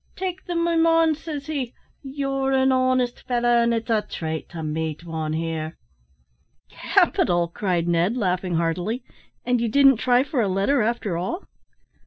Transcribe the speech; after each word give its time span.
"`Take 0.17 0.45
them, 0.45 0.63
my 0.63 0.75
man,' 0.75 1.13
says 1.13 1.45
he; 1.45 1.75
`you're 2.03 2.53
an 2.55 2.71
honest 2.71 3.21
fellow, 3.27 3.61
and 3.61 3.71
it's 3.71 3.87
a 3.87 4.01
trate 4.01 4.49
to 4.49 4.63
meet 4.63 5.03
wan 5.03 5.31
here.'" 5.33 5.77
"Capital," 6.71 7.47
cried 7.47 7.87
Ned, 7.87 8.17
laughing 8.17 8.55
heartily; 8.55 9.03
"and 9.45 9.61
you 9.61 9.69
didn't 9.69 9.97
try 9.97 10.23
for 10.23 10.41
a 10.41 10.47
letter 10.47 10.81
after 10.81 11.17
all?" 11.17 11.43